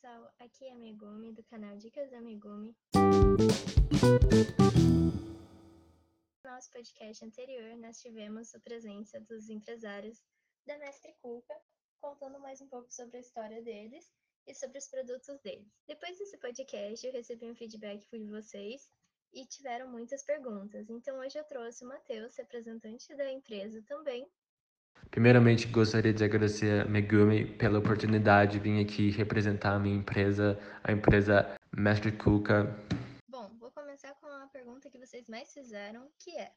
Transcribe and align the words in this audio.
pessoal, 0.00 0.32
aqui 0.38 0.64
é 0.64 0.72
a 0.72 0.76
Megumi 0.76 1.30
do 1.32 1.44
canal 1.44 1.76
Dicas 1.76 2.10
da 2.10 2.22
Megumi. 2.22 2.74
No 6.42 6.50
nosso 6.50 6.70
podcast 6.70 7.22
anterior, 7.22 7.76
nós 7.76 8.00
tivemos 8.00 8.54
a 8.54 8.60
presença 8.60 9.20
dos 9.20 9.50
empresários 9.50 10.22
da 10.66 10.78
Mestre 10.78 11.14
Cuca, 11.20 11.54
contando 12.00 12.40
mais 12.40 12.62
um 12.62 12.68
pouco 12.68 12.90
sobre 12.90 13.18
a 13.18 13.20
história 13.20 13.62
deles 13.62 14.10
e 14.46 14.54
sobre 14.54 14.78
os 14.78 14.88
produtos 14.88 15.38
deles. 15.40 15.68
Depois 15.86 16.16
desse 16.16 16.38
podcast, 16.38 17.06
eu 17.06 17.12
recebi 17.12 17.50
um 17.50 17.54
feedback 17.54 18.08
de 18.10 18.30
vocês 18.30 18.90
e 19.34 19.44
tiveram 19.44 19.90
muitas 19.90 20.24
perguntas. 20.24 20.88
Então 20.88 21.18
hoje 21.18 21.38
eu 21.38 21.44
trouxe 21.44 21.84
o 21.84 21.88
Matheus, 21.88 22.34
representante 22.36 23.14
da 23.14 23.30
empresa 23.30 23.82
também, 23.82 24.26
Primeiramente, 25.10 25.66
gostaria 25.66 26.12
de 26.12 26.22
agradecer 26.22 26.82
a 26.82 26.84
Megumi 26.84 27.44
pela 27.44 27.78
oportunidade 27.78 28.52
de 28.52 28.58
vir 28.60 28.80
aqui 28.80 29.10
representar 29.10 29.74
a 29.74 29.78
minha 29.78 29.96
empresa, 29.96 30.58
a 30.84 30.92
empresa 30.92 31.48
Mestre 31.76 32.12
Kuka. 32.12 32.76
Bom, 33.28 33.50
vou 33.58 33.70
começar 33.70 34.14
com 34.20 34.28
a 34.28 34.46
pergunta 34.52 34.88
que 34.88 34.98
vocês 34.98 35.28
mais 35.28 35.52
fizeram, 35.52 36.06
que 36.18 36.30
é: 36.36 36.50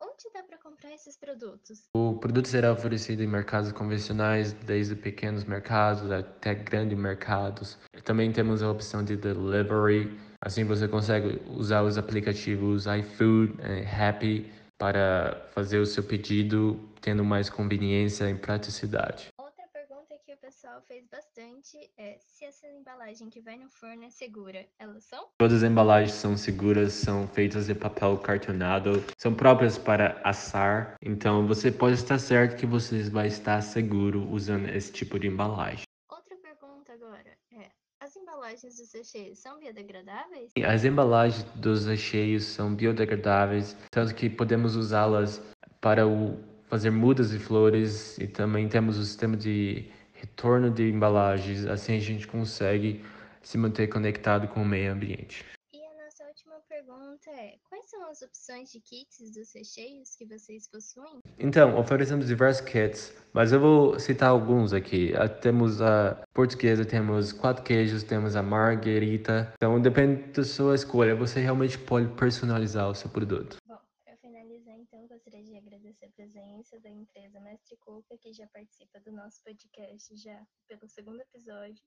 onde 0.00 0.32
dá 0.32 0.42
para 0.42 0.56
comprar 0.56 0.94
esses 0.94 1.16
produtos? 1.16 1.88
O 1.94 2.14
produto 2.18 2.48
será 2.48 2.72
oferecido 2.72 3.22
em 3.22 3.26
mercados 3.26 3.70
convencionais, 3.72 4.52
desde 4.52 4.94
pequenos 4.94 5.44
mercados 5.44 6.10
até 6.10 6.54
grandes 6.54 6.98
mercados. 6.98 7.78
Também 8.04 8.32
temos 8.32 8.62
a 8.62 8.70
opção 8.70 9.04
de 9.04 9.14
delivery, 9.16 10.18
assim 10.40 10.64
você 10.64 10.88
consegue 10.88 11.42
usar 11.50 11.82
os 11.82 11.98
aplicativos 11.98 12.86
iFood, 12.86 13.58
e 13.60 13.84
Happy 13.86 14.50
para 14.80 15.46
fazer 15.52 15.78
o 15.78 15.84
seu 15.84 16.02
pedido, 16.02 16.80
tendo 17.02 17.22
mais 17.22 17.50
conveniência 17.50 18.30
e 18.30 18.34
praticidade. 18.34 19.28
Outra 19.36 19.64
pergunta 19.70 20.16
que 20.24 20.32
o 20.32 20.36
pessoal 20.38 20.80
fez 20.88 21.06
bastante 21.06 21.76
é 21.98 22.16
se 22.18 22.46
essa 22.46 22.66
embalagem 22.66 23.28
que 23.28 23.42
vai 23.42 23.58
no 23.58 23.68
forno 23.68 24.04
é 24.04 24.10
segura. 24.10 24.64
Elas 24.78 25.04
são? 25.04 25.26
Todas 25.36 25.62
as 25.62 25.70
embalagens 25.70 26.12
são 26.12 26.34
seguras, 26.34 26.94
são 26.94 27.28
feitas 27.28 27.66
de 27.66 27.74
papel 27.74 28.16
cartonado, 28.16 29.04
são 29.18 29.34
próprias 29.34 29.76
para 29.76 30.18
assar, 30.24 30.94
então 31.02 31.46
você 31.46 31.70
pode 31.70 31.96
estar 31.96 32.18
certo 32.18 32.56
que 32.56 32.64
você 32.64 33.02
vai 33.10 33.26
estar 33.26 33.60
seguro 33.60 34.26
usando 34.30 34.66
esse 34.70 34.90
tipo 34.90 35.18
de 35.18 35.26
embalagem. 35.26 35.84
Outra 36.10 36.34
pergunta 36.36 36.94
agora 36.94 37.36
é: 37.52 37.70
as 38.00 38.16
embalagens 38.16 38.76
dos 38.78 38.92
recheios 38.92 39.38
são 39.38 39.58
biodegradáveis? 39.58 40.50
As 40.64 40.84
embalagens 40.84 41.44
dos 41.54 41.86
recheios 41.86 42.44
são 42.44 42.74
biodegradáveis, 42.74 43.76
tanto 43.90 44.14
que 44.14 44.28
podemos 44.30 44.74
usá-las 44.74 45.40
para 45.80 46.08
o, 46.08 46.38
fazer 46.68 46.90
mudas 46.90 47.30
de 47.30 47.38
flores 47.38 48.16
e 48.18 48.26
também 48.26 48.68
temos 48.68 48.96
o 48.96 49.04
sistema 49.04 49.36
de 49.36 49.90
retorno 50.14 50.70
de 50.70 50.90
embalagens, 50.90 51.66
assim 51.66 51.96
a 51.96 52.00
gente 52.00 52.26
consegue 52.26 53.04
se 53.42 53.56
manter 53.56 53.88
conectado 53.88 54.48
com 54.48 54.62
o 54.62 54.66
meio 54.66 54.92
ambiente. 54.92 55.44
E 55.72 55.78
a 55.78 56.04
nossa 56.04 56.24
última 56.24 56.56
pergunta 56.68 57.30
é: 57.30 57.56
quais 57.68 57.88
são 57.88 58.08
as 58.10 58.22
opções 58.22 58.70
de 58.70 58.80
kits 58.80 59.30
dos 59.32 59.54
recheios 59.54 60.14
que 60.16 60.26
vocês 60.26 60.68
possuem? 60.68 61.20
Então, 61.38 61.78
oferecemos 61.78 62.26
diversos 62.26 62.66
kits, 62.66 63.14
mas 63.32 63.52
eu 63.52 63.60
vou 63.60 63.98
citar 63.98 64.30
alguns 64.30 64.72
aqui. 64.72 65.12
Uh, 65.12 65.40
temos 65.40 65.80
a 65.80 66.22
portuguesa, 66.32 66.84
temos 66.84 67.32
quatro 67.32 67.62
queijos, 67.62 68.02
temos 68.02 68.36
a 68.36 68.42
marguerita. 68.42 69.52
Então, 69.54 69.80
depende 69.80 70.32
da 70.32 70.44
sua 70.44 70.74
escolha, 70.74 71.14
você 71.14 71.40
realmente 71.40 71.78
pode 71.78 72.08
personalizar 72.14 72.88
o 72.88 72.94
seu 72.94 73.10
produto. 73.10 73.56
Bom, 73.66 73.78
para 74.04 74.16
finalizar, 74.16 74.76
então, 74.76 75.06
gostaria 75.06 75.42
de 75.44 75.56
agradecer 75.56 76.06
a 76.06 76.10
presença 76.10 76.78
da 76.80 76.90
empresa 76.90 77.40
Mestre 77.40 77.76
Cuca, 77.78 78.16
que 78.18 78.32
já 78.32 78.46
participa 78.48 79.00
do 79.00 79.12
nosso 79.12 79.42
podcast 79.44 80.16
já 80.16 80.42
pelo 80.68 80.88
segundo 80.88 81.20
episódio, 81.20 81.82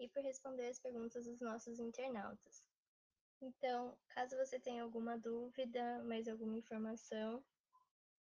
e 0.00 0.08
por 0.08 0.22
responder 0.22 0.68
as 0.68 0.78
perguntas 0.78 1.24
dos 1.26 1.40
nossos 1.40 1.78
internautas. 1.78 2.62
Então, 3.40 3.96
caso 4.08 4.36
você 4.36 4.58
tenha 4.58 4.82
alguma 4.82 5.16
dúvida, 5.16 6.02
mais 6.04 6.26
alguma 6.26 6.56
informação, 6.56 7.42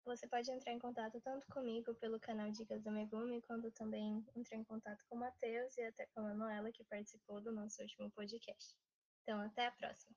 você 0.06 0.26
pode 0.28 0.50
entrar 0.50 0.72
em 0.72 0.78
contato 0.78 1.20
tanto 1.20 1.46
comigo 1.48 1.92
pelo 1.96 2.20
canal 2.20 2.50
Dicas 2.52 2.80
da 2.82 2.92
Megumi, 2.92 3.42
quanto 3.42 3.70
também 3.72 4.24
entrar 4.36 4.56
em 4.56 4.64
contato 4.64 5.04
com 5.08 5.16
o 5.16 5.18
Matheus 5.18 5.76
e 5.76 5.82
até 5.82 6.06
com 6.06 6.20
a 6.20 6.22
Manuela, 6.22 6.70
que 6.70 6.84
participou 6.84 7.40
do 7.40 7.50
nosso 7.50 7.82
último 7.82 8.08
podcast. 8.12 8.76
Então, 9.22 9.40
até 9.40 9.66
a 9.66 9.72
próxima! 9.72 10.14